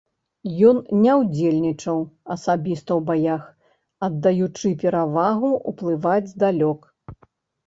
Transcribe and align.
Ён 0.69 0.77
не 1.01 1.11
ўдзельнічаў 1.19 1.99
асабіста 2.35 2.89
ў 2.95 3.01
баях, 3.11 3.43
аддаючы 4.09 4.73
перавагу 4.85 5.53
ўплываць 5.75 6.33
здалёк. 6.35 6.91